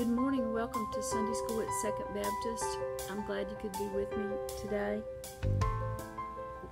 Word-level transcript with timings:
Good 0.00 0.08
morning. 0.08 0.54
Welcome 0.54 0.88
to 0.94 1.02
Sunday 1.02 1.34
School 1.34 1.60
at 1.60 1.68
Second 1.82 2.06
Baptist. 2.14 2.78
I'm 3.10 3.22
glad 3.26 3.50
you 3.50 3.56
could 3.60 3.72
be 3.72 3.86
with 3.94 4.10
me 4.16 4.34
today. 4.58 5.02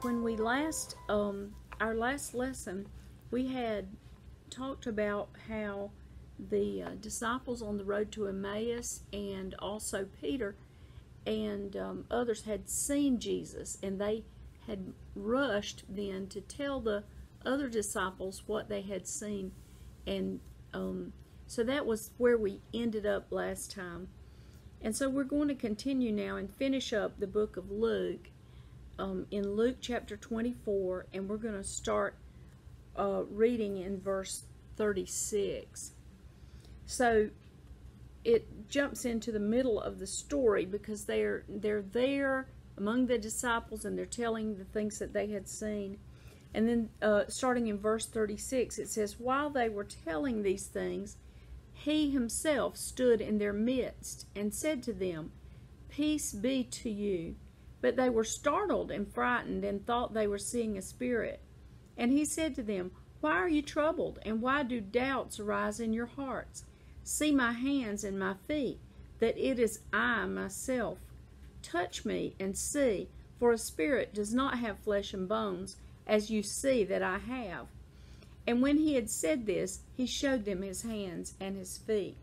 When 0.00 0.22
we 0.22 0.36
last, 0.36 0.96
um, 1.10 1.52
our 1.78 1.94
last 1.94 2.32
lesson, 2.32 2.88
we 3.30 3.48
had 3.48 3.88
talked 4.48 4.86
about 4.86 5.28
how 5.46 5.90
the 6.38 6.82
uh, 6.82 6.90
disciples 7.02 7.60
on 7.60 7.76
the 7.76 7.84
road 7.84 8.10
to 8.12 8.28
Emmaus 8.28 9.02
and 9.12 9.54
also 9.58 10.06
Peter 10.22 10.56
and 11.26 11.76
um, 11.76 12.04
others 12.10 12.44
had 12.44 12.70
seen 12.70 13.20
Jesus 13.20 13.76
and 13.82 14.00
they 14.00 14.24
had 14.66 14.94
rushed 15.14 15.84
then 15.86 16.28
to 16.28 16.40
tell 16.40 16.80
the 16.80 17.04
other 17.44 17.68
disciples 17.68 18.44
what 18.46 18.70
they 18.70 18.80
had 18.80 19.06
seen 19.06 19.52
and 20.06 20.40
um, 20.72 21.12
so 21.48 21.64
that 21.64 21.86
was 21.86 22.10
where 22.18 22.36
we 22.36 22.60
ended 22.72 23.06
up 23.06 23.26
last 23.30 23.72
time. 23.72 24.08
And 24.82 24.94
so 24.94 25.08
we're 25.08 25.24
going 25.24 25.48
to 25.48 25.54
continue 25.54 26.12
now 26.12 26.36
and 26.36 26.48
finish 26.48 26.92
up 26.92 27.18
the 27.18 27.26
book 27.26 27.56
of 27.56 27.70
Luke 27.70 28.28
um, 28.98 29.26
in 29.30 29.54
Luke 29.54 29.78
chapter 29.80 30.16
24, 30.16 31.06
and 31.12 31.28
we're 31.28 31.38
going 31.38 31.56
to 31.56 31.64
start 31.64 32.16
uh, 32.96 33.22
reading 33.30 33.78
in 33.78 33.98
verse 33.98 34.44
36. 34.76 35.92
So 36.84 37.30
it 38.24 38.68
jumps 38.68 39.06
into 39.06 39.32
the 39.32 39.40
middle 39.40 39.80
of 39.80 39.98
the 39.98 40.06
story 40.06 40.66
because 40.66 41.04
they're 41.04 41.44
they're 41.48 41.82
there 41.82 42.48
among 42.76 43.06
the 43.06 43.18
disciples 43.18 43.84
and 43.84 43.96
they're 43.96 44.06
telling 44.06 44.56
the 44.56 44.64
things 44.64 44.98
that 44.98 45.14
they 45.14 45.28
had 45.28 45.48
seen. 45.48 45.98
And 46.54 46.68
then 46.68 46.90
uh, 47.02 47.24
starting 47.28 47.66
in 47.66 47.78
verse 47.78 48.06
36, 48.06 48.78
it 48.78 48.88
says, 48.88 49.18
While 49.18 49.50
they 49.50 49.68
were 49.68 49.84
telling 49.84 50.42
these 50.42 50.66
things, 50.66 51.16
he 51.84 52.10
himself 52.10 52.76
stood 52.76 53.20
in 53.20 53.38
their 53.38 53.52
midst 53.52 54.26
and 54.34 54.52
said 54.52 54.82
to 54.82 54.92
them, 54.92 55.30
Peace 55.88 56.32
be 56.32 56.64
to 56.64 56.90
you. 56.90 57.36
But 57.80 57.94
they 57.94 58.10
were 58.10 58.24
startled 58.24 58.90
and 58.90 59.06
frightened 59.06 59.64
and 59.64 59.86
thought 59.86 60.12
they 60.12 60.26
were 60.26 60.38
seeing 60.38 60.76
a 60.76 60.82
spirit. 60.82 61.40
And 61.96 62.10
he 62.10 62.24
said 62.24 62.56
to 62.56 62.64
them, 62.64 62.90
Why 63.20 63.32
are 63.32 63.48
you 63.48 63.62
troubled, 63.62 64.18
and 64.22 64.42
why 64.42 64.64
do 64.64 64.80
doubts 64.80 65.38
arise 65.38 65.78
in 65.78 65.92
your 65.92 66.06
hearts? 66.06 66.64
See 67.04 67.30
my 67.30 67.52
hands 67.52 68.02
and 68.02 68.18
my 68.18 68.34
feet, 68.48 68.80
that 69.20 69.38
it 69.38 69.60
is 69.60 69.80
I 69.92 70.26
myself. 70.26 70.98
Touch 71.62 72.04
me 72.04 72.34
and 72.40 72.58
see, 72.58 73.08
for 73.38 73.52
a 73.52 73.58
spirit 73.58 74.12
does 74.12 74.34
not 74.34 74.58
have 74.58 74.80
flesh 74.80 75.14
and 75.14 75.28
bones, 75.28 75.76
as 76.08 76.28
you 76.28 76.42
see 76.42 76.82
that 76.84 77.02
I 77.02 77.18
have. 77.18 77.68
And 78.48 78.62
when 78.62 78.78
he 78.78 78.94
had 78.94 79.10
said 79.10 79.44
this, 79.44 79.80
he 79.94 80.06
showed 80.06 80.46
them 80.46 80.62
his 80.62 80.80
hands 80.80 81.34
and 81.38 81.54
his 81.54 81.76
feet. 81.76 82.16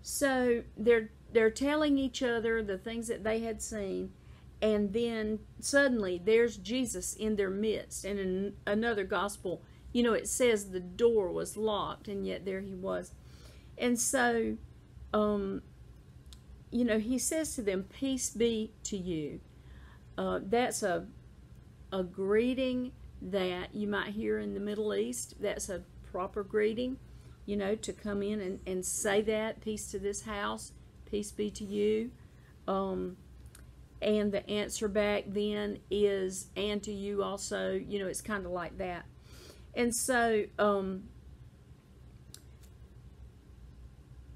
So 0.00 0.62
they're 0.74 1.10
they're 1.30 1.50
telling 1.50 1.98
each 1.98 2.22
other 2.22 2.62
the 2.62 2.78
things 2.78 3.08
that 3.08 3.24
they 3.24 3.40
had 3.40 3.60
seen, 3.60 4.14
and 4.62 4.94
then 4.94 5.40
suddenly 5.60 6.18
there's 6.24 6.56
Jesus 6.56 7.12
in 7.12 7.36
their 7.36 7.50
midst. 7.50 8.06
And 8.06 8.18
in 8.18 8.54
another 8.66 9.04
gospel, 9.04 9.60
you 9.92 10.02
know, 10.02 10.14
it 10.14 10.28
says 10.28 10.70
the 10.70 10.80
door 10.80 11.30
was 11.30 11.58
locked, 11.58 12.08
and 12.08 12.26
yet 12.26 12.46
there 12.46 12.62
he 12.62 12.74
was. 12.74 13.12
And 13.76 14.00
so, 14.00 14.56
um, 15.12 15.60
you 16.70 16.86
know, 16.86 16.98
he 16.98 17.18
says 17.18 17.54
to 17.56 17.60
them, 17.60 17.82
"Peace 17.82 18.30
be 18.30 18.72
to 18.84 18.96
you." 18.96 19.40
Uh, 20.16 20.40
that's 20.42 20.82
a 20.82 21.06
a 21.92 22.02
greeting 22.02 22.92
that 23.22 23.74
you 23.74 23.86
might 23.86 24.08
hear 24.08 24.38
in 24.38 24.54
the 24.54 24.60
Middle 24.60 24.94
East. 24.94 25.34
That's 25.40 25.68
a 25.68 25.82
proper 26.10 26.42
greeting, 26.42 26.98
you 27.46 27.56
know, 27.56 27.74
to 27.74 27.92
come 27.92 28.22
in 28.22 28.40
and, 28.40 28.60
and 28.66 28.84
say 28.84 29.20
that, 29.22 29.60
peace 29.60 29.90
to 29.90 29.98
this 29.98 30.22
house, 30.22 30.72
peace 31.10 31.32
be 31.32 31.50
to 31.52 31.64
you. 31.64 32.10
Um, 32.66 33.16
and 34.00 34.32
the 34.32 34.48
answer 34.48 34.88
back 34.88 35.24
then 35.26 35.78
is, 35.90 36.48
and 36.56 36.82
to 36.82 36.92
you 36.92 37.22
also, 37.22 37.72
you 37.72 37.98
know, 37.98 38.06
it's 38.06 38.20
kind 38.20 38.44
of 38.44 38.52
like 38.52 38.78
that. 38.78 39.06
And 39.74 39.94
so, 39.94 40.44
um, 40.58 41.04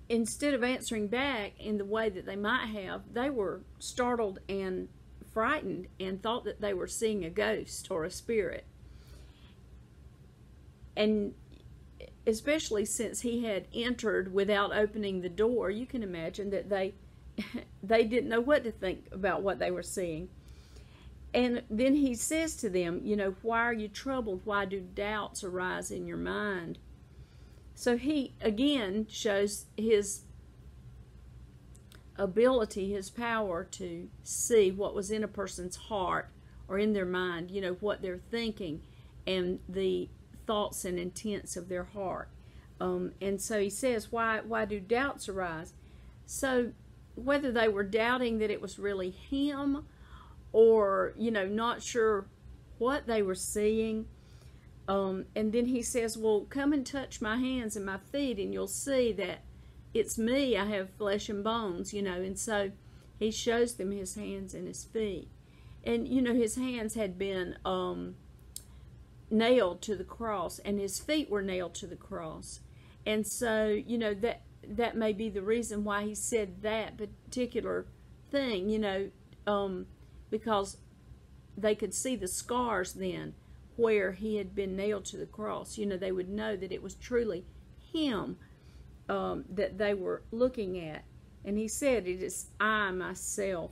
instead 0.09 0.55
of 0.55 0.65
answering 0.65 1.09
back 1.09 1.53
in 1.61 1.79
the 1.79 1.85
way 1.85 2.09
that 2.09 2.25
they 2.25 2.37
might 2.37 2.67
have, 2.67 3.03
they 3.13 3.31
were 3.31 3.61
startled 3.79 4.41
and 4.49 4.89
frightened 5.33 5.89
and 5.99 6.23
thought 6.23 6.45
that 6.45 6.61
they 6.61 6.75
were 6.75 6.87
seeing 6.87 7.25
a 7.25 7.31
ghost 7.31 7.91
or 7.91 8.05
a 8.05 8.11
spirit 8.11 8.65
and 10.99 11.33
especially 12.27 12.85
since 12.85 13.21
he 13.21 13.45
had 13.45 13.67
entered 13.73 14.35
without 14.35 14.77
opening 14.77 15.21
the 15.21 15.29
door, 15.29 15.71
you 15.71 15.87
can 15.87 16.03
imagine 16.03 16.51
that 16.51 16.69
they 16.69 16.95
they 17.83 18.05
didn't 18.05 18.29
know 18.29 18.41
what 18.41 18.65
to 18.65 18.73
think 18.73 19.07
about 19.13 19.43
what 19.43 19.61
they 19.61 19.71
were 19.71 19.83
seeing. 19.83 20.29
And 21.33 21.63
then 21.71 21.95
he 21.95 22.15
says 22.15 22.57
to 22.57 22.69
them, 22.69 23.01
you 23.05 23.15
know, 23.15 23.37
why 23.43 23.61
are 23.61 23.73
you 23.73 23.87
troubled? 23.87 24.41
Why 24.45 24.65
do 24.65 24.81
doubts 24.81 25.45
arise 25.45 25.91
in 25.91 26.07
your 26.07 26.17
mind? 26.17 26.79
So 27.75 27.97
he 27.97 28.35
again 28.41 29.07
shows 29.09 29.67
his 29.77 30.23
ability, 32.19 32.93
his 32.93 33.11
power 33.11 33.65
to 33.65 34.09
see 34.23 34.71
what 34.71 34.95
was 34.95 35.11
in 35.11 35.25
a 35.25 35.29
person's 35.29 35.77
heart 35.77 36.29
or 36.67 36.79
in 36.79 36.93
their 36.93 37.07
mind, 37.07 37.51
you 37.51 37.61
know, 37.61 37.75
what 37.81 38.03
they're 38.03 38.21
thinking 38.31 38.83
and 39.27 39.61
the 39.69 40.09
thoughts 40.47 40.85
and 40.85 40.99
intents 40.99 41.57
of 41.57 41.69
their 41.69 41.85
heart. 41.85 42.29
Um, 42.81 43.13
and 43.21 43.41
so 43.41 43.61
he 43.61 43.71
says, 43.71 44.13
why, 44.13 44.41
why 44.41 44.65
do 44.65 44.81
doubts 44.81 45.29
arise? 45.29 45.73
So 46.27 46.73
whether 47.15 47.51
they 47.51 47.69
were 47.69 47.85
doubting 47.85 48.39
that 48.39 48.51
it 48.51 48.61
was 48.61 48.79
really 48.79 49.11
him 49.11 49.87
or, 50.53 51.13
you 51.17 51.31
know, 51.31 51.47
not 51.47 51.83
sure 51.83 52.27
what 52.79 53.07
they 53.07 53.23
were 53.23 53.35
seeing. 53.35 54.07
Um, 54.87 55.27
and 55.35 55.53
then 55.53 55.67
he 55.67 55.83
says, 55.83 56.17
well, 56.17 56.47
come 56.49 56.73
and 56.73 56.87
touch 56.87 57.21
my 57.21 57.37
hands 57.37 57.77
and 57.77 57.85
my 57.85 57.99
feet 57.99 58.39
and 58.39 58.53
you'll 58.53 58.67
see 58.69 59.13
that 59.13 59.41
it's 59.95 60.19
me. 60.19 60.57
I 60.57 60.67
have 60.67 60.91
flesh 60.91 61.29
and 61.29 61.43
bones, 61.43 61.93
you 61.93 62.03
know. 62.03 62.21
And 62.21 62.39
so 62.39 62.73
he 63.19 63.31
shows 63.31 63.75
them 63.75 63.91
his 63.91 64.15
hands 64.15 64.55
and 64.55 64.67
his 64.67 64.85
feet. 64.85 65.29
And, 65.85 66.07
you 66.09 66.23
know, 66.23 66.35
his 66.35 66.57
hands 66.57 66.95
had 66.95 67.19
been... 67.19 67.57
Um, 67.65 68.17
nailed 69.31 69.83
to 69.83 69.95
the 69.95 70.05
cross 70.05 70.59
and 70.61 70.81
his 70.81 70.99
feet 70.99 71.31
were 71.31 71.43
nailed 71.43 71.75
to 71.75 71.87
the 71.87 71.97
cross. 71.97 72.61
And 73.05 73.27
so, 73.27 73.67
you 73.67 73.99
know, 73.99 74.15
that 74.15 74.43
that 74.67 74.97
may 74.97 75.13
be 75.13 75.29
the 75.29 75.43
reason 75.43 75.85
why 75.85 76.05
he 76.05 76.15
said 76.15 76.63
that 76.63 76.97
particular 76.97 77.87
thing, 78.31 78.69
you 78.69 78.79
know, 78.79 79.11
um, 79.47 79.87
because 80.31 80.79
they 81.57 81.75
could 81.75 81.95
see 81.95 82.17
the 82.17 82.29
scars 82.29 82.95
then 82.95 83.35
where 83.77 84.13
he 84.13 84.37
had 84.37 84.55
been 84.55 84.75
nailed 84.77 85.05
to 85.07 85.17
the 85.17 85.27
cross. 85.27 85.79
You 85.79 85.87
know, 85.87 85.97
they 85.97 86.13
would 86.13 86.29
know 86.29 86.57
that 86.57 86.73
it 86.73 86.83
was 86.83 86.95
truly 86.95 87.45
him 87.93 88.39
um, 89.09 89.45
that 89.51 89.79
they 89.79 89.95
were 89.95 90.23
looking 90.31 90.79
at. 90.79 91.05
And 91.45 91.57
he 91.57 91.69
said, 91.69 92.07
It 92.07 92.23
is 92.23 92.47
I 92.61 92.91
myself. 92.91 93.71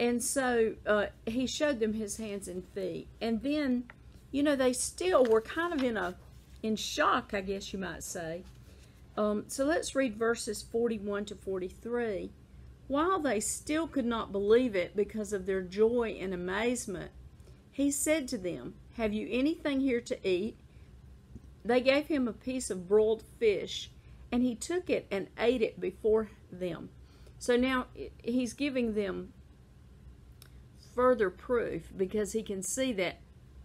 And 0.00 0.22
so 0.22 0.74
uh, 0.86 1.06
he 1.26 1.46
showed 1.46 1.78
them 1.78 1.92
his 1.92 2.16
hands 2.16 2.48
and 2.48 2.66
feet. 2.74 3.08
And 3.20 3.42
then 3.42 3.84
you 4.32 4.42
know, 4.42 4.56
they 4.56 4.72
still 4.72 5.24
were 5.24 5.42
kind 5.42 5.72
of 5.72 5.84
in 5.84 5.96
a 5.96 6.16
in 6.62 6.74
shock, 6.74 7.32
I 7.34 7.42
guess 7.42 7.72
you 7.72 7.78
might 7.78 8.02
say. 8.02 8.42
Um, 9.16 9.44
so 9.46 9.64
let's 9.64 9.94
read 9.94 10.16
verses 10.16 10.62
41 10.62 11.26
to 11.26 11.34
43. 11.34 12.30
While 12.88 13.20
they 13.20 13.40
still 13.40 13.86
could 13.86 14.06
not 14.06 14.32
believe 14.32 14.74
it 14.74 14.96
because 14.96 15.32
of 15.32 15.44
their 15.44 15.60
joy 15.60 16.16
and 16.18 16.32
amazement, 16.32 17.10
he 17.70 17.90
said 17.90 18.26
to 18.28 18.38
them, 18.38 18.74
Have 18.96 19.12
you 19.12 19.28
anything 19.30 19.80
here 19.80 20.00
to 20.00 20.28
eat? 20.28 20.56
They 21.64 21.80
gave 21.80 22.06
him 22.06 22.26
a 22.26 22.32
piece 22.32 22.70
of 22.70 22.88
broiled 22.88 23.22
fish, 23.38 23.90
and 24.30 24.42
he 24.42 24.54
took 24.54 24.90
it 24.90 25.06
and 25.10 25.28
ate 25.38 25.62
it 25.62 25.80
before 25.80 26.30
them. 26.50 26.90
So 27.38 27.56
now 27.56 27.86
he's 28.22 28.52
giving 28.52 28.94
them 28.94 29.32
further 30.94 31.30
proof 31.30 31.92
because 31.96 32.32
he 32.32 32.42
can 32.42 32.62
see 32.62 32.92
that 32.94 33.20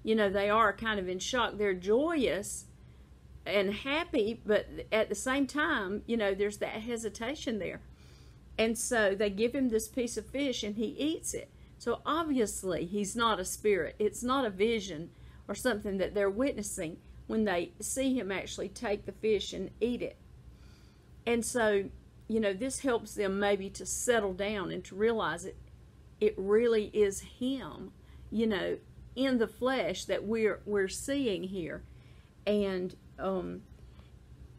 you 0.08 0.16
know, 0.16 0.30
they 0.30 0.50
are 0.50 0.72
kind 0.72 1.02
of 1.02 1.10
in 1.10 1.20
shock. 1.20 1.58
They're 1.58 1.74
joyous 1.74 2.64
and 3.46 3.74
happy, 3.74 4.42
but 4.46 4.66
at 4.90 5.10
the 5.10 5.16
same 5.16 5.46
time, 5.46 6.02
you 6.06 6.16
know, 6.16 6.34
there's 6.34 6.60
that 6.60 6.82
hesitation 6.82 7.60
there. 7.60 7.82
And 8.58 8.78
so 8.78 9.16
they 9.16 9.30
give 9.30 9.54
him 9.54 9.68
this 9.68 9.90
piece 9.90 10.16
of 10.16 10.26
fish 10.26 10.64
and 10.64 10.78
he 10.78 10.96
eats 10.98 11.34
it. 11.34 11.52
So 11.78 12.00
obviously, 12.06 12.86
he's 12.86 13.18
not 13.18 13.38
a 13.38 13.44
spirit. 13.44 13.98
It's 14.00 14.24
not 14.24 14.46
a 14.46 14.50
vision 14.50 15.10
or 15.46 15.54
something 15.54 15.98
that 15.98 16.14
they're 16.14 16.30
witnessing 16.30 17.00
when 17.28 17.44
they 17.46 17.72
see 17.80 18.18
him 18.18 18.32
actually 18.32 18.70
take 18.70 19.06
the 19.06 19.12
fish 19.12 19.54
and 19.54 19.70
eat 19.80 20.02
it. 20.02 20.18
And 21.26 21.46
so, 21.46 21.90
you 22.28 22.40
know, 22.40 22.54
this 22.54 22.80
helps 22.80 23.14
them 23.14 23.40
maybe 23.40 23.70
to 23.72 23.86
settle 23.86 24.34
down 24.34 24.72
and 24.72 24.84
to 24.86 24.96
realize 24.96 25.46
it 25.46 25.58
it 26.20 26.34
really 26.36 26.86
is 26.94 27.20
him, 27.22 27.92
you 28.32 28.48
know, 28.48 28.78
in 29.16 29.38
the 29.38 29.48
flesh 29.48 30.06
that 30.06 30.24
we're 30.24 30.62
we're 30.66 30.88
seeing 30.88 31.44
here, 31.44 31.84
and 32.46 32.96
um, 33.20 33.62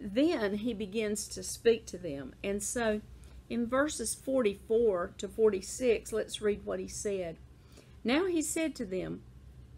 then 0.01 0.59
he 0.59 0.73
begins 0.73 1.27
to 1.29 1.43
speak 1.43 1.87
to 1.87 1.99
them. 1.99 2.35
And 2.45 2.63
so 2.63 3.01
in 3.49 3.67
verses 3.67 4.15
44 4.15 5.13
to 5.19 5.29
46, 5.29 6.13
let's 6.13 6.41
read 6.41 6.65
what 6.65 6.81
he 6.81 6.89
said. 6.89 7.37
Now 8.05 8.27
he 8.27 8.43
said 8.43 8.75
to 8.77 8.85
them, 8.85 9.23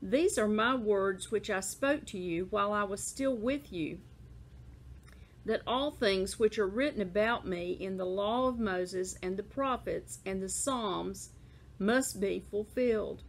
These 0.02 0.38
are 0.38 0.49
my 0.49 0.75
words 0.75 1.31
which 1.31 1.50
I 1.50 1.61
spoke 1.61 2.06
to 2.06 2.19
you 2.19 2.47
while 2.50 2.73
I 2.73 2.85
was 2.85 3.02
still 3.02 3.37
with 3.37 3.70
you, 3.70 3.99
that 5.44 5.62
all 5.67 5.91
things 5.91 6.38
which 6.38 6.58
are 6.58 6.67
written 6.67 7.02
about 7.02 7.47
me 7.47 7.73
in 7.73 7.99
the 7.99 8.06
law 8.06 8.49
of 8.49 8.58
Moses 8.58 9.19
and 9.23 9.37
the 9.37 9.43
prophets 9.43 10.20
and 10.25 10.43
the 10.43 10.49
Psalms 10.49 11.31
must 11.79 12.20
be 12.20 12.43
fulfilled. 12.50 13.23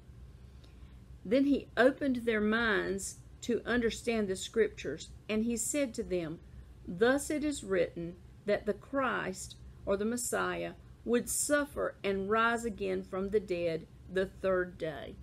Then 1.26 1.46
he 1.46 1.68
opened 1.76 2.18
their 2.18 2.42
minds 2.42 3.18
to 3.42 3.62
understand 3.66 4.28
the 4.28 4.36
scriptures, 4.36 5.10
and 5.28 5.44
he 5.44 5.58
said 5.58 5.94
to 5.96 6.04
them, 6.04 6.40
Thus 6.88 7.30
it 7.30 7.44
is 7.44 7.64
written 7.64 8.16
that 8.46 8.66
the 8.66 8.74
Christ, 8.74 9.56
or 9.86 9.98
the 9.98 10.06
Messiah, 10.06 10.74
would 11.04 11.30
suffer 11.30 11.96
and 12.04 12.30
rise 12.30 12.64
again 12.64 13.04
from 13.04 13.30
the 13.30 13.40
dead 13.40 13.88
the 14.12 14.26
third 14.26 14.78
day. 14.78 15.16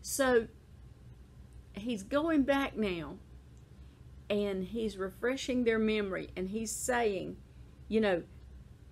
So 0.00 0.48
he's 1.74 2.02
going 2.02 2.42
back 2.42 2.76
now 2.76 3.16
and 4.28 4.64
he's 4.64 4.96
refreshing 4.96 5.64
their 5.64 5.78
memory 5.78 6.30
and 6.36 6.48
he's 6.48 6.70
saying, 6.70 7.36
you 7.88 8.00
know, 8.00 8.22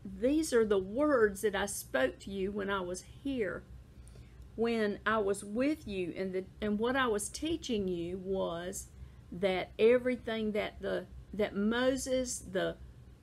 these 0.05 0.53
are 0.53 0.65
the 0.65 0.79
words 0.79 1.43
that 1.43 1.55
I 1.55 1.67
spoke 1.67 2.19
to 2.21 2.31
you 2.31 2.51
when 2.53 2.71
I 2.71 2.81
was 2.81 3.05
here. 3.23 3.63
When 4.57 4.99
I 5.07 5.19
was 5.19 5.45
with 5.45 5.87
you 5.89 6.13
and 6.17 6.33
the 6.33 6.45
and 6.61 6.79
what 6.79 6.97
I 6.97 7.07
was 7.07 7.29
teaching 7.29 7.89
you 7.89 8.19
was 8.19 8.89
that 9.33 9.71
everything 9.79 10.53
that 10.53 10.81
the 10.83 11.07
that 11.33 11.55
Moses, 11.55 12.41
the 12.41 12.77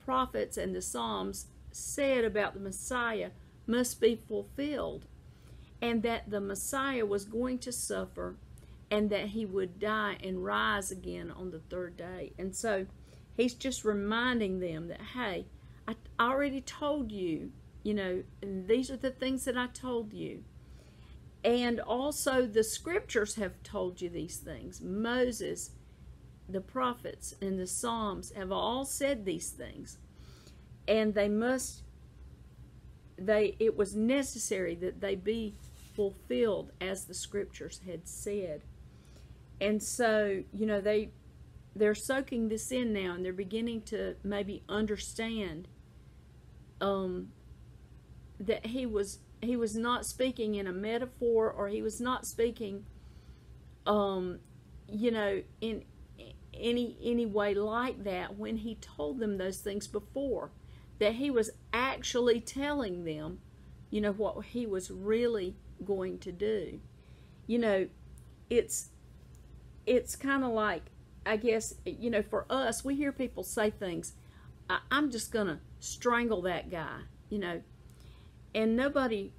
prophets 0.04 0.58
and 0.58 0.74
the 0.74 0.82
Psalms 0.82 1.48
said 1.72 2.24
about 2.24 2.54
the 2.54 2.60
Messiah 2.60 3.32
must 3.68 4.00
be 4.00 4.16
fulfilled 4.16 5.06
and 5.82 6.02
that 6.04 6.30
the 6.30 6.42
Messiah 6.42 7.06
was 7.06 7.26
going 7.26 7.60
to 7.60 7.72
suffer 7.72 8.36
and 8.90 9.10
that 9.10 9.28
he 9.30 9.46
would 9.46 9.80
die 9.80 10.18
and 10.24 10.44
rise 10.44 10.92
again 10.92 11.32
on 11.32 11.52
the 11.52 11.60
third 11.60 11.98
day. 11.98 12.34
And 12.38 12.56
so 12.56 12.86
he's 13.36 13.54
just 13.54 13.84
reminding 13.84 14.60
them 14.60 14.88
that, 14.88 15.02
hey, 15.14 15.46
I 15.88 15.96
already 16.20 16.62
told 16.62 17.12
you, 17.12 17.52
you 17.84 17.94
know, 17.94 18.24
these 18.42 18.90
are 18.90 18.98
the 18.98 19.12
things 19.12 19.46
that 19.46 19.58
I 19.58 19.68
told 19.68 20.14
you. 20.14 20.44
And 21.44 21.80
also 21.80 22.46
the 22.46 22.64
scriptures 22.64 23.36
have 23.36 23.62
told 23.64 24.02
you 24.02 24.10
these 24.10 24.38
things. 24.38 24.82
Moses, 24.82 25.72
the 26.50 26.62
prophets, 26.62 27.34
and 27.42 27.60
the 27.60 27.68
Psalms 27.68 28.32
have 28.36 28.52
all 28.52 28.86
said 28.86 29.26
these 29.26 29.50
things. 29.50 29.98
And 30.88 31.14
they 31.14 31.30
must 31.30 31.84
they 33.18 33.56
it 33.60 33.76
was 33.76 33.96
necessary 33.96 34.76
that 34.76 35.02
they 35.02 35.16
be 35.16 35.56
fulfilled 35.96 36.72
as 36.80 37.06
the 37.06 37.14
scriptures 37.14 37.82
had 37.86 38.08
said. 38.08 38.62
And 39.60 39.82
so, 39.82 40.44
you 40.54 40.66
know, 40.66 40.82
they 40.82 41.12
they're 41.76 41.96
soaking 41.96 42.50
this 42.50 42.72
in 42.72 42.92
now 42.92 43.14
and 43.14 43.24
they're 43.24 43.34
beginning 43.34 43.82
to 43.84 44.16
maybe 44.24 44.64
understand 44.68 45.68
um, 46.82 47.30
that 48.40 48.68
he 48.68 48.86
was 48.86 49.20
he 49.42 49.56
was 49.56 49.76
not 49.76 50.06
speaking 50.06 50.56
in 50.56 50.66
a 50.66 50.74
metaphor 50.74 51.52
or 51.52 51.68
he 51.68 51.82
was 51.82 52.02
not 52.02 52.26
speaking 52.26 52.86
um, 53.86 54.40
you 54.88 55.12
know 55.12 55.42
in 55.62 55.84
any 56.54 56.98
any 57.04 57.26
way 57.26 57.54
like 57.54 58.04
that 58.04 58.36
when 58.38 58.58
he 58.58 58.76
told 58.76 59.20
them 59.20 59.38
those 59.38 59.58
things 59.58 59.88
before. 59.88 60.52
That 61.00 61.14
he 61.14 61.30
was 61.30 61.52
actually 61.72 62.42
telling 62.42 63.04
them 63.04 63.40
you 63.92 64.02
know 64.02 64.12
what 64.12 64.46
he 64.46 64.66
was 64.66 64.90
really 64.90 65.56
going 65.84 66.18
to 66.20 66.32
do. 66.32 66.80
You 67.46 67.60
know 67.60 67.88
it's 68.50 68.90
it's 69.88 70.16
kind 70.16 70.44
of 70.44 70.52
like 70.52 70.84
i 71.26 71.36
guess 71.36 71.74
you 71.86 72.12
know 72.12 72.22
for 72.22 72.46
us 72.50 72.86
we 72.86 72.96
hear 72.96 73.12
people 73.12 73.44
say 73.44 73.72
things 73.72 74.14
I, 74.70 74.80
i'm 74.92 75.10
just 75.10 75.32
gonna 75.32 75.60
strangle 75.80 76.44
that 76.44 76.70
guy 76.70 77.00
you 77.30 77.40
know? 77.40 77.62
And 78.56 78.76
nobody 78.76 79.34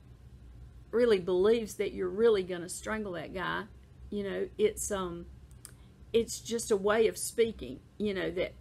really 0.91 1.19
believes 1.19 1.75
that 1.75 1.93
you're 1.93 2.09
really 2.09 2.43
gonna 2.43 2.69
strangle 2.69 3.13
that 3.13 3.35
guy 3.35 3.65
you 4.11 4.23
know? 4.23 4.49
It's 4.57 4.91
um 4.91 5.27
it's 6.13 6.41
just 6.41 6.71
a 6.71 6.77
way 6.77 7.07
of 7.07 7.19
speaking 7.19 7.81
you 7.99 8.15
know 8.15 8.31
that 8.31 8.55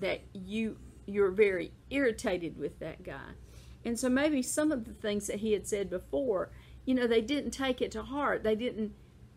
that 0.00 0.22
you 0.32 0.76
you're 1.06 1.30
very 1.30 1.70
irritated 1.90 2.58
with 2.58 2.78
that 2.80 3.02
guy. 3.04 3.32
And 3.84 3.98
so 3.98 4.08
maybe 4.08 4.40
some 4.40 4.72
of 4.72 4.86
the 4.86 4.94
things 4.94 5.26
that 5.26 5.36
he 5.40 5.52
had 5.52 5.66
said 5.66 5.90
before 5.90 6.50
you 6.84 6.94
know 6.94 7.06
they 7.06 7.20
didn't 7.20 7.52
take 7.52 7.80
it 7.80 7.90
to 7.92 8.02
heart. 8.02 8.42
They 8.42 8.56
didn't 8.56 8.92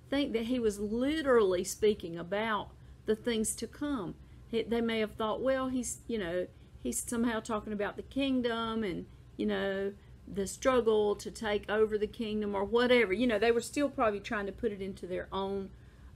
think 0.09 0.33
that 0.33 0.44
he 0.44 0.59
was 0.59 0.80
literally 0.80 1.63
speaking 1.63 2.18
about 2.18 2.69
the 3.06 3.15
things 3.15 3.56
to 3.56 3.68
come 3.68 4.15
they 4.51 4.81
may 4.81 5.00
have 5.00 5.12
thought 5.12 5.42
well 5.42 5.68
he's 5.68 6.00
you 6.07 6.18
know 6.18 6.48
he's 6.81 7.01
somehow 7.01 7.39
talking 7.39 7.74
about 7.74 7.98
the 7.98 8.01
kingdom 8.04 8.83
and 8.83 9.06
you 9.36 9.45
know 9.45 9.92
the 10.27 10.48
struggle 10.48 11.15
to 11.15 11.30
take 11.30 11.69
over 11.69 11.98
the 11.98 12.07
kingdom 12.07 12.56
or 12.56 12.63
whatever 12.63 13.12
you 13.13 13.27
know 13.27 13.38
they 13.38 13.51
were 13.51 13.62
still 13.62 13.89
probably 13.89 14.19
trying 14.19 14.45
to 14.45 14.51
put 14.51 14.71
it 14.71 14.81
into 14.81 15.06
their 15.06 15.27
own 15.31 15.69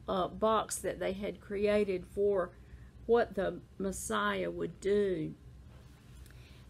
uh, 0.07 0.27
box 0.27 0.77
that 0.77 0.99
they 0.99 1.13
had 1.13 1.39
created 1.39 2.05
for 2.13 2.51
what 3.05 3.35
the 3.35 3.59
Messiah 3.77 4.49
would 4.49 4.79
do. 4.79 5.33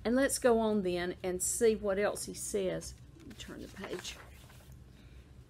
And 0.04 0.16
let's 0.16 0.40
go 0.40 0.60
on 0.60 0.84
then 0.84 1.16
and 1.24 1.42
see 1.42 1.76
what 1.76 2.00
else 2.00 2.26
he 2.26 2.34
says. 2.34 2.94
Turn 3.38 3.62
the 3.62 3.68
page. 3.68 4.16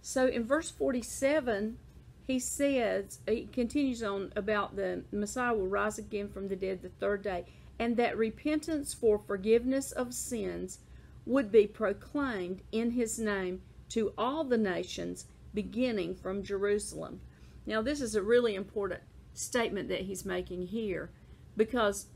So 0.01 0.27
in 0.27 0.45
verse 0.45 0.71
47, 0.71 1.77
he 2.25 2.39
says, 2.39 3.19
he 3.27 3.47
continues 3.51 4.01
on 4.01 4.31
about 4.35 4.75
the 4.75 5.03
Messiah 5.11 5.53
will 5.53 5.67
rise 5.67 5.97
again 5.97 6.29
from 6.29 6.47
the 6.47 6.55
dead 6.55 6.81
the 6.81 6.89
third 6.89 7.23
day, 7.23 7.45
and 7.77 7.97
that 7.97 8.17
repentance 8.17 8.93
for 8.93 9.17
forgiveness 9.19 9.91
of 9.91 10.13
sins 10.13 10.79
would 11.25 11.51
be 11.51 11.67
proclaimed 11.67 12.61
in 12.71 12.91
his 12.91 13.19
name 13.19 13.61
to 13.89 14.13
all 14.17 14.43
the 14.43 14.57
nations, 14.57 15.25
beginning 15.53 16.15
from 16.15 16.43
Jerusalem. 16.43 17.21
Now, 17.65 17.81
this 17.81 18.01
is 18.01 18.15
a 18.15 18.23
really 18.23 18.55
important 18.55 19.01
statement 19.33 19.89
that 19.89 20.01
he's 20.01 20.25
making 20.25 20.67
here 20.67 21.11
because 21.55 22.07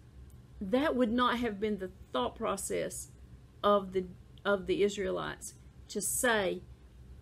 that 0.60 0.96
would 0.96 1.12
not 1.12 1.40
have 1.40 1.60
been 1.60 1.78
the 1.78 1.92
thought 2.12 2.36
process 2.36 3.10
of 3.64 3.94
the 3.94 4.06
of 4.44 4.68
the 4.68 4.84
Israelites 4.84 5.56
to 5.88 6.00
say 6.00 6.62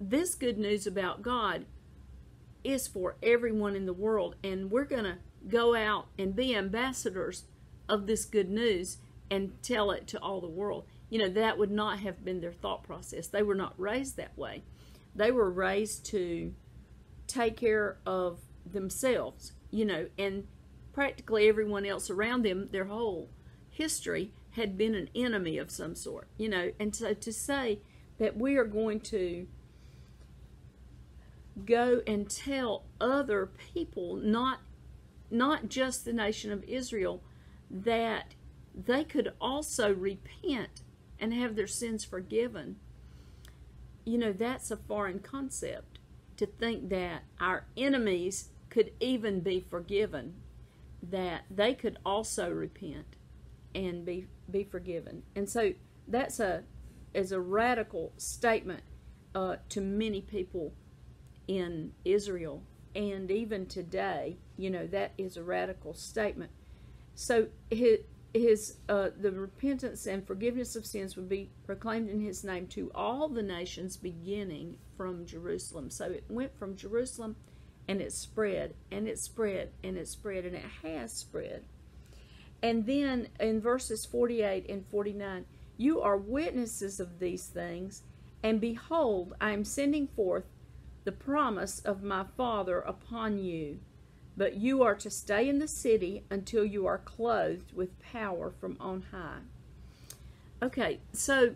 this 0.09 0.35
good 0.35 0.57
news 0.57 0.87
about 0.87 1.21
God 1.21 1.65
is 2.63 2.87
for 2.87 3.15
everyone 3.21 3.75
in 3.75 3.85
the 3.85 3.93
world 3.93 4.35
and 4.43 4.71
we're 4.71 4.85
going 4.85 5.03
to 5.03 5.17
go 5.47 5.75
out 5.75 6.07
and 6.17 6.35
be 6.35 6.55
ambassadors 6.55 7.43
of 7.89 8.07
this 8.07 8.25
good 8.25 8.49
news 8.49 8.97
and 9.29 9.61
tell 9.61 9.91
it 9.91 10.07
to 10.07 10.19
all 10.19 10.39
the 10.39 10.47
world. 10.47 10.85
You 11.09 11.19
know, 11.19 11.29
that 11.29 11.57
would 11.57 11.71
not 11.71 11.99
have 11.99 12.23
been 12.23 12.41
their 12.41 12.53
thought 12.53 12.83
process. 12.83 13.27
They 13.27 13.43
were 13.43 13.55
not 13.55 13.73
raised 13.77 14.17
that 14.17 14.37
way. 14.37 14.63
They 15.15 15.31
were 15.31 15.51
raised 15.51 16.05
to 16.07 16.53
take 17.27 17.57
care 17.57 17.97
of 18.05 18.39
themselves, 18.65 19.53
you 19.69 19.85
know, 19.85 20.07
and 20.17 20.47
practically 20.93 21.47
everyone 21.47 21.85
else 21.85 22.09
around 22.09 22.43
them, 22.43 22.69
their 22.71 22.85
whole 22.85 23.29
history 23.69 24.31
had 24.51 24.77
been 24.77 24.95
an 24.95 25.09
enemy 25.15 25.57
of 25.57 25.71
some 25.71 25.95
sort, 25.95 26.27
you 26.37 26.47
know. 26.47 26.71
And 26.79 26.95
so 26.95 27.13
to 27.13 27.33
say 27.33 27.79
that 28.19 28.37
we 28.37 28.55
are 28.55 28.65
going 28.65 28.99
to 29.01 29.47
go 31.65 32.01
and 32.07 32.29
tell 32.29 32.83
other 32.99 33.49
people, 33.73 34.15
not 34.15 34.59
not 35.29 35.67
just 35.67 36.05
the 36.05 36.13
nation 36.13 36.51
of 36.51 36.63
Israel, 36.65 37.23
that 37.69 38.35
they 38.75 39.03
could 39.03 39.33
also 39.41 39.91
repent 39.91 40.83
and 41.19 41.33
have 41.33 41.55
their 41.55 41.67
sins 41.67 42.03
forgiven. 42.03 42.75
You 44.05 44.17
know, 44.19 44.31
that's 44.31 44.69
a 44.69 44.77
foreign 44.77 45.19
concept 45.19 45.99
to 46.37 46.45
think 46.45 46.89
that 46.89 47.23
our 47.39 47.65
enemies 47.75 48.49
could 48.69 48.91
even 48.99 49.39
be 49.39 49.59
forgiven, 49.59 50.35
that 51.01 51.43
they 51.49 51.73
could 51.73 51.97
also 52.05 52.49
repent 52.51 53.15
and 53.73 54.05
be 54.05 54.27
be 54.49 54.63
forgiven. 54.63 55.23
And 55.35 55.49
so 55.49 55.73
that's 56.07 56.39
a 56.39 56.63
is 57.13 57.31
a 57.31 57.39
radical 57.39 58.11
statement 58.17 58.83
uh, 59.35 59.57
to 59.69 59.81
many 59.81 60.21
people 60.21 60.73
in 61.47 61.93
Israel 62.05 62.63
and 62.95 63.29
even 63.31 63.65
today. 63.65 64.37
You 64.57 64.69
know 64.69 64.87
that 64.87 65.13
is 65.17 65.37
a 65.37 65.43
radical 65.43 65.93
statement. 65.93 66.51
So 67.15 67.47
his, 67.69 67.99
his 68.33 68.77
uh, 68.89 69.09
the 69.19 69.31
repentance 69.31 70.05
and 70.05 70.25
forgiveness 70.25 70.75
of 70.75 70.85
sins 70.85 71.15
would 71.15 71.29
be 71.29 71.51
proclaimed 71.65 72.09
in 72.09 72.21
his 72.21 72.43
name 72.43 72.67
to 72.67 72.91
all 72.95 73.27
the 73.27 73.43
nations 73.43 73.97
beginning 73.97 74.77
from 74.97 75.25
Jerusalem. 75.25 75.89
So 75.89 76.05
it 76.05 76.25
went 76.29 76.57
from 76.57 76.75
Jerusalem 76.75 77.35
and 77.87 78.01
it 78.01 78.13
spread 78.13 78.73
and 78.91 79.07
it 79.07 79.19
spread 79.19 79.71
and 79.83 79.97
it 79.97 80.07
spread 80.07 80.45
and 80.45 80.55
it 80.55 80.65
has 80.81 81.13
spread. 81.13 81.63
And 82.61 82.85
then 82.85 83.27
in 83.39 83.59
verses 83.59 84.05
48 84.05 84.69
and 84.69 84.87
49, 84.87 85.45
you 85.77 86.01
are 86.01 86.15
witnesses 86.15 86.99
of 86.99 87.19
these 87.19 87.47
things, 87.47 88.03
and 88.41 88.61
behold, 88.61 89.33
I 89.41 89.51
am 89.51 89.65
sending 89.65 90.07
forth 90.07 90.45
the 91.03 91.11
promise 91.11 91.79
of 91.79 92.03
my 92.03 92.25
Father 92.37 92.79
upon 92.79 93.37
you. 93.37 93.79
But 94.35 94.55
you 94.55 94.81
are 94.81 94.95
to 94.95 95.09
stay 95.09 95.47
in 95.47 95.59
the 95.59 95.67
city 95.67 96.23
until 96.29 96.65
you 96.65 96.87
are 96.87 96.97
clothed 96.97 97.73
with 97.73 97.99
power 98.01 98.51
from 98.51 98.77
on 98.79 99.05
high. 99.11 99.41
Okay, 100.61 100.99
so 101.11 101.55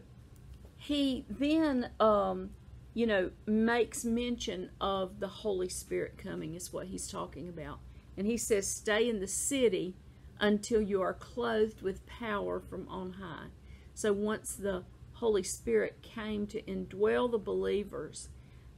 he 0.76 1.26
then, 1.30 1.90
um, 2.00 2.52
you 2.94 3.08
know, 3.08 3.32
makes 3.46 4.06
mention 4.06 4.70
of 4.80 5.20
the 5.20 5.28
Holy 5.28 5.70
Spirit 5.70 6.18
coming, 6.18 6.54
is 6.54 6.72
what 6.72 6.88
he's 6.88 7.08
talking 7.08 7.50
about. 7.50 7.80
And 8.16 8.28
he 8.28 8.38
says, 8.38 8.68
Stay 8.68 9.10
in 9.10 9.20
the 9.20 9.28
city 9.28 9.96
until 10.40 10.82
you 10.82 11.02
are 11.02 11.14
clothed 11.14 11.82
with 11.82 12.06
power 12.06 12.60
from 12.60 12.88
on 12.90 13.14
high. 13.14 13.48
So 13.94 14.14
once 14.14 14.54
the 14.54 14.84
Holy 15.14 15.44
Spirit 15.44 16.02
came 16.04 16.46
to 16.48 16.62
indwell 16.64 17.32
the 17.32 17.40
believers, 17.40 18.30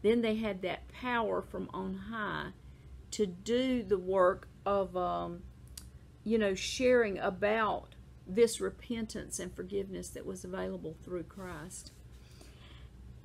then 0.01 0.21
they 0.21 0.35
had 0.35 0.61
that 0.61 0.87
power 0.89 1.41
from 1.41 1.69
on 1.73 1.93
high 2.11 2.51
to 3.11 3.25
do 3.25 3.83
the 3.83 3.97
work 3.97 4.47
of, 4.65 4.95
um, 4.95 5.41
you 6.23 6.37
know, 6.37 6.55
sharing 6.55 7.17
about 7.17 7.95
this 8.27 8.61
repentance 8.61 9.39
and 9.39 9.53
forgiveness 9.55 10.09
that 10.09 10.25
was 10.25 10.43
available 10.43 10.95
through 11.03 11.23
Christ. 11.23 11.91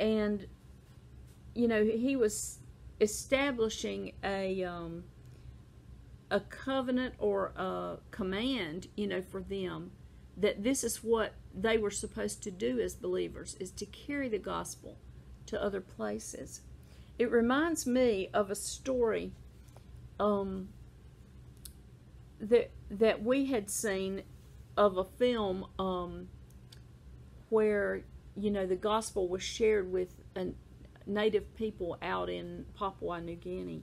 And, 0.00 0.46
you 1.54 1.68
know, 1.68 1.84
he 1.84 2.16
was 2.16 2.58
establishing 3.00 4.12
a, 4.24 4.64
um, 4.64 5.04
a 6.30 6.40
covenant 6.40 7.14
or 7.18 7.52
a 7.56 7.98
command, 8.10 8.88
you 8.96 9.06
know, 9.06 9.22
for 9.22 9.42
them 9.42 9.92
that 10.36 10.64
this 10.64 10.82
is 10.82 11.04
what 11.04 11.34
they 11.54 11.78
were 11.78 11.90
supposed 11.90 12.42
to 12.42 12.50
do 12.50 12.80
as 12.80 12.96
believers 12.96 13.56
is 13.60 13.70
to 13.70 13.86
carry 13.86 14.28
the 14.28 14.38
gospel 14.38 14.98
to 15.46 15.62
other 15.62 15.80
places. 15.80 16.60
It 17.18 17.30
reminds 17.30 17.86
me 17.86 18.28
of 18.34 18.50
a 18.50 18.54
story 18.54 19.32
um, 20.18 20.68
that 22.40 22.70
that 22.90 23.22
we 23.22 23.46
had 23.46 23.70
seen 23.70 24.22
of 24.76 24.96
a 24.96 25.04
film 25.04 25.66
um, 25.78 26.28
where 27.50 28.02
you 28.36 28.50
know 28.50 28.66
the 28.66 28.76
gospel 28.76 29.28
was 29.28 29.42
shared 29.42 29.92
with 29.92 30.14
a 30.34 30.48
native 31.06 31.54
people 31.54 31.96
out 32.02 32.28
in 32.28 32.66
Papua 32.76 33.20
New 33.20 33.36
Guinea, 33.36 33.82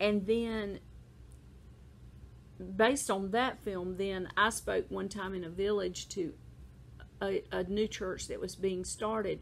and 0.00 0.26
then 0.26 0.80
based 2.76 3.10
on 3.10 3.30
that 3.30 3.62
film, 3.62 3.96
then 3.96 4.28
I 4.36 4.50
spoke 4.50 4.86
one 4.88 5.08
time 5.08 5.34
in 5.34 5.44
a 5.44 5.48
village 5.48 6.08
to 6.10 6.34
a, 7.20 7.42
a 7.50 7.64
new 7.64 7.88
church 7.88 8.28
that 8.28 8.40
was 8.40 8.54
being 8.54 8.84
started, 8.84 9.40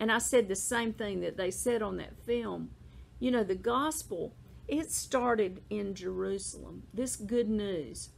and 0.00 0.12
I 0.12 0.18
said 0.18 0.48
the 0.48 0.56
same 0.56 0.92
thing 0.92 1.20
that 1.20 1.36
they 1.36 1.50
said 1.50 1.82
on 1.82 1.96
that 1.96 2.16
film. 2.24 2.70
You 3.18 3.30
know, 3.30 3.42
the 3.42 3.54
gospel 3.54 4.34
it 4.68 4.92
started 4.92 5.62
in 5.70 5.94
Jerusalem, 5.94 6.82
this 6.92 7.16
good 7.16 7.48
news. 7.48 8.10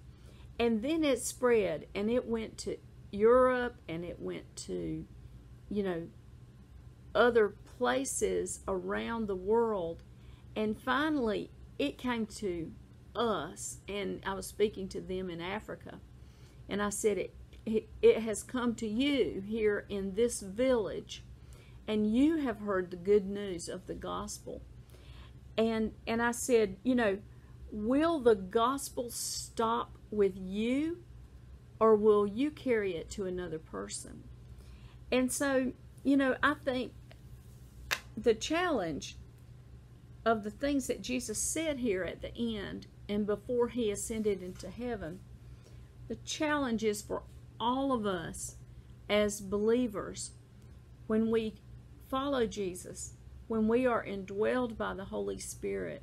And 0.59 0.83
then 0.83 1.05
it 1.05 1.23
spread 1.23 1.87
and 1.95 2.11
it 2.11 2.27
went 2.27 2.59
to 2.59 2.77
Europe 3.13 3.77
and 3.89 4.05
it 4.05 4.21
went 4.21 4.57
to, 4.57 5.07
you 5.71 5.83
know, 5.83 6.09
other 7.15 7.55
places 7.79 8.61
around 8.67 9.27
the 9.27 9.37
world. 9.37 10.03
And 10.57 10.77
finally, 10.77 11.51
it 11.79 11.99
came 11.99 12.27
to 12.27 12.73
us. 13.15 13.79
And 13.89 14.21
I 14.27 14.35
was 14.35 14.47
speaking 14.47 14.89
to 14.89 15.01
them 15.01 15.31
in 15.31 15.41
Africa. 15.41 16.01
And 16.69 16.83
I 16.83 16.91
said, 16.91 17.17
it, 17.17 17.35
it, 17.65 17.89
it 18.03 18.23
has 18.23 18.43
come 18.43 18.75
to 18.77 18.89
you 18.89 19.43
here 19.47 19.87
in 19.89 20.15
this 20.15 20.41
village. 20.41 21.23
And 21.91 22.15
you 22.15 22.37
have 22.37 22.61
heard 22.61 22.93
the 22.93 22.97
good 22.97 23.27
news 23.27 23.69
of 23.69 23.89
the 23.89 23.95
gospel 23.95 24.63
and 25.59 25.91
and 26.07 26.23
I 26.23 26.31
said, 26.31 26.77
you 26.85 26.95
know, 26.95 27.19
will 27.73 28.21
the 28.21 28.37
gospel 28.37 29.11
stop 29.11 29.99
with 30.13 30.35
you 30.37 30.99
or 31.81 31.97
will 31.97 32.29
you 32.29 32.53
carry 32.53 32.95
it 32.95 33.11
to 33.11 33.27
another 33.27 33.59
person? 33.59 34.23
And 35.11 35.33
so, 35.33 35.73
you 36.05 36.17
know, 36.17 36.37
I 36.45 36.55
think 36.65 36.93
the 38.17 38.35
challenge 38.35 39.17
of 40.25 40.45
the 40.45 40.51
things 40.53 40.87
that 40.87 41.03
Jesus 41.03 41.39
said 41.39 41.81
here 41.81 42.05
at 42.05 42.23
the 42.23 42.33
end 42.39 42.87
and 43.09 43.27
before 43.27 43.67
he 43.67 43.91
ascended 43.91 44.45
into 44.45 44.71
heaven, 44.71 45.19
the 46.07 46.17
challenge 46.25 46.85
is 46.85 47.03
for 47.03 47.25
all 47.59 47.93
of 47.93 48.07
us 48.07 48.55
as 49.09 49.41
believers 49.41 50.31
when 51.09 51.33
we 51.33 51.55
follow 52.11 52.47
Jesus 52.47 53.15
when 53.47 53.69
we 53.69 53.87
are 53.87 54.05
indwelled 54.05 54.77
by 54.77 54.95
the 54.95 55.07
Holy 55.07 55.39
Spirit, 55.39 56.03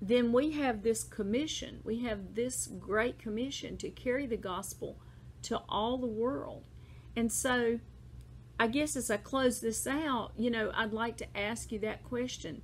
then 0.00 0.32
we 0.32 0.52
have 0.52 0.82
this 0.82 1.04
commission. 1.04 1.80
We 1.84 2.00
have 2.00 2.34
this 2.34 2.68
great 2.78 3.18
commission 3.18 3.76
to 3.78 3.90
carry 3.90 4.26
the 4.26 4.36
gospel 4.36 4.98
to 5.42 5.60
all 5.68 5.96
the 5.96 6.06
world. 6.06 6.64
And 7.14 7.32
so, 7.32 7.78
I 8.58 8.66
guess 8.66 8.96
as 8.96 9.10
I 9.10 9.16
close 9.16 9.60
this 9.60 9.86
out, 9.86 10.32
you 10.36 10.50
know, 10.50 10.72
I'd 10.74 10.92
like 10.92 11.16
to 11.18 11.36
ask 11.36 11.72
you 11.72 11.78
that 11.80 12.04
question 12.04 12.62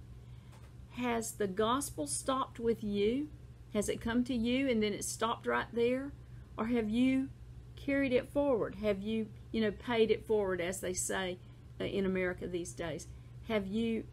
Has 0.92 1.32
the 1.32 1.48
gospel 1.48 2.06
stopped 2.06 2.58
with 2.58 2.82
you? 2.82 3.28
Has 3.72 3.88
it 3.88 4.00
come 4.00 4.24
to 4.24 4.34
you 4.34 4.68
and 4.68 4.82
then 4.82 4.94
it 4.94 5.04
stopped 5.04 5.46
right 5.46 5.66
there? 5.72 6.12
Or 6.56 6.66
have 6.66 6.88
you 6.88 7.28
carried 7.76 8.12
it 8.12 8.28
forward? 8.28 8.76
Have 8.76 9.02
you, 9.02 9.26
you 9.52 9.60
know, 9.60 9.70
paid 9.70 10.10
it 10.10 10.26
forward, 10.26 10.60
as 10.60 10.80
they 10.80 10.92
say 10.92 11.38
in 11.80 12.06
America 12.06 12.46
these 12.46 12.72
days? 12.72 13.06
Have 13.48 13.66
you, 13.66 14.04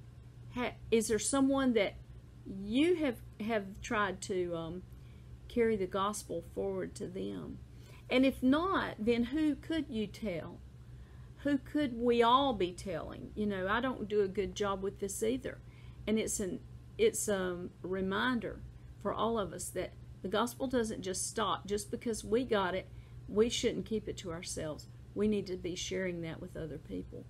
ha, 0.53 0.72
is 0.91 1.07
there 1.07 1.19
someone 1.19 1.74
that 1.74 1.95
you 2.45 2.95
have, 2.95 3.17
have 3.39 3.81
tried 3.81 4.22
to 4.22 4.55
um, 4.55 4.84
carry 5.48 5.75
the 5.75 5.88
gospel 5.88 6.43
forward 6.53 6.95
to 6.95 7.07
them? 7.07 7.60
And 8.10 8.25
if 8.25 8.43
not, 8.43 8.95
then 9.00 9.25
who 9.25 9.55
could 9.55 9.86
you 9.89 10.07
tell? 10.07 10.60
Who 11.38 11.57
could 11.57 11.98
we 11.98 12.24
all 12.24 12.53
be 12.53 12.72
telling? 12.72 13.31
You 13.36 13.45
know, 13.45 13.67
I 13.67 13.79
don't 13.79 14.07
do 14.07 14.22
a 14.22 14.27
good 14.27 14.55
job 14.55 14.81
with 14.81 15.00
this 15.00 15.22
either. 15.24 15.60
And 16.07 16.19
it's 16.19 16.39
an 16.39 16.60
it's 16.98 17.27
a 17.27 17.67
reminder 17.81 18.62
for 19.01 19.13
all 19.13 19.38
of 19.38 19.53
us 19.53 19.69
that 19.69 19.93
the 20.22 20.29
gospel 20.29 20.65
doesn't 20.65 21.01
just 21.01 21.29
stop 21.29 21.67
just 21.67 21.91
because 21.91 22.24
we 22.24 22.45
got 22.45 22.74
it. 22.74 22.88
We 23.27 23.50
shouldn't 23.50 23.86
keep 23.86 24.07
it 24.07 24.17
to 24.17 24.31
ourselves. 24.31 24.88
We 25.13 25.27
need 25.27 25.45
to 25.48 25.57
be 25.57 25.75
sharing 25.75 26.22
that 26.22 26.41
with 26.41 26.57
other 26.57 26.77
people. 26.77 27.25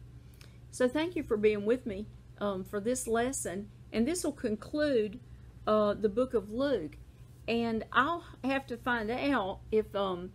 So 0.75 0.89
thank 0.89 1.15
you 1.15 1.23
for 1.23 1.37
being 1.37 1.65
with 1.65 1.85
me 1.85 2.05
um, 2.41 2.65
for 2.65 2.81
this 2.81 3.07
lesson. 3.07 3.69
And 3.93 4.05
this 4.05 4.25
will 4.25 4.33
conclude 4.33 5.21
uh, 5.65 5.93
the 5.93 6.09
book 6.09 6.33
of 6.33 6.51
Luke. 6.51 6.97
And 7.47 7.85
I'll 7.93 8.25
have 8.43 8.67
to 8.67 8.75
find 8.75 9.09
out 9.09 9.59
if, 9.71 9.95
um, 9.95 10.31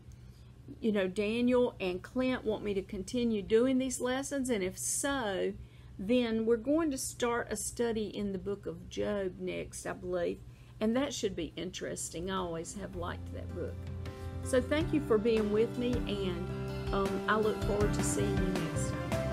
you 0.80 0.92
know, 0.92 1.06
Daniel 1.06 1.75
and 1.78 2.00
Clint 2.00 2.42
want 2.42 2.64
me 2.64 2.73
to 2.73 2.80
continue 2.80 3.42
doing 3.42 3.76
these 3.76 4.00
lessons. 4.00 4.49
And 4.49 4.64
if 4.64 4.78
so, 4.78 5.52
then 5.99 6.47
we're 6.47 6.56
going 6.56 6.90
to 6.90 6.97
start 6.97 7.49
a 7.50 7.56
study 7.56 8.06
in 8.06 8.32
the 8.32 8.38
book 8.38 8.64
of 8.64 8.88
Job 8.88 9.35
next, 9.40 9.85
I 9.85 9.92
believe. 9.92 10.38
And 10.80 10.97
that 10.97 11.12
should 11.12 11.37
be 11.37 11.52
interesting. 11.54 12.30
I 12.30 12.37
always 12.37 12.73
have 12.80 12.97
liked 12.97 13.30
that 13.35 13.54
book. 13.54 13.75
So 14.44 14.59
thank 14.62 14.94
you 14.94 15.02
for 15.06 15.18
being 15.18 15.52
with 15.52 15.76
me, 15.76 15.92
and 15.92 16.94
um, 16.94 17.20
I 17.28 17.37
look 17.37 17.62
forward 17.64 17.92
to 17.92 18.02
seeing 18.02 18.38
you 18.38 18.62
next 18.64 18.88
time. 18.88 19.29